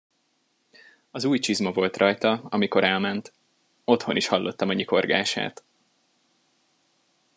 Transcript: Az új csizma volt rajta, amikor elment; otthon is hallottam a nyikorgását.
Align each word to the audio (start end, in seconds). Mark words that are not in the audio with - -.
Az 1.11 1.23
új 1.25 1.39
csizma 1.39 1.71
volt 1.71 1.97
rajta, 1.97 2.41
amikor 2.49 2.83
elment; 2.83 3.33
otthon 3.83 4.15
is 4.15 4.27
hallottam 4.27 4.69
a 4.69 4.73
nyikorgását. 4.73 5.63